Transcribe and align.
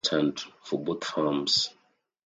He 0.09 0.15
was 0.15 0.15
a 0.15 0.25
consultant 0.25 0.53
for 0.63 0.83
both 0.83 1.03
firms. 1.03 1.69